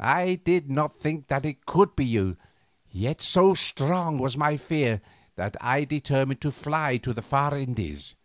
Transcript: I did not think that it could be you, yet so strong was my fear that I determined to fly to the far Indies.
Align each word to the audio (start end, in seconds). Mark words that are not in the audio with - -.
I 0.00 0.40
did 0.44 0.68
not 0.68 0.92
think 0.96 1.28
that 1.28 1.44
it 1.44 1.64
could 1.64 1.94
be 1.94 2.04
you, 2.04 2.36
yet 2.90 3.20
so 3.20 3.54
strong 3.54 4.18
was 4.18 4.36
my 4.36 4.56
fear 4.56 5.00
that 5.36 5.56
I 5.60 5.84
determined 5.84 6.40
to 6.40 6.50
fly 6.50 6.96
to 6.96 7.12
the 7.12 7.22
far 7.22 7.56
Indies. 7.56 8.16